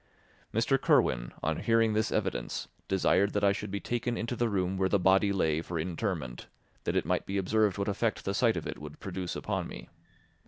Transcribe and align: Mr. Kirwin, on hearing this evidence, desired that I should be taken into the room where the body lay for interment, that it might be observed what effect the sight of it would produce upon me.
Mr. 0.51 0.81
Kirwin, 0.81 1.31
on 1.43 1.57
hearing 1.59 1.93
this 1.93 2.11
evidence, 2.11 2.67
desired 2.87 3.33
that 3.33 3.43
I 3.43 3.51
should 3.51 3.69
be 3.69 3.79
taken 3.79 4.17
into 4.17 4.35
the 4.35 4.49
room 4.49 4.75
where 4.75 4.89
the 4.89 4.97
body 4.97 5.31
lay 5.31 5.61
for 5.61 5.77
interment, 5.77 6.47
that 6.85 6.95
it 6.95 7.05
might 7.05 7.27
be 7.27 7.37
observed 7.37 7.77
what 7.77 7.87
effect 7.87 8.25
the 8.25 8.33
sight 8.33 8.57
of 8.57 8.65
it 8.65 8.79
would 8.79 8.99
produce 8.99 9.35
upon 9.35 9.67
me. 9.67 9.89